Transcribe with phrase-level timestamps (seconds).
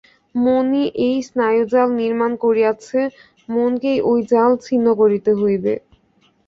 [0.35, 2.99] মনই এই স্নায়ুজাল নির্মাণ করিয়াছে,
[3.49, 5.73] মনকেই ঐ জাল ছিন্ন করিতে হইবে।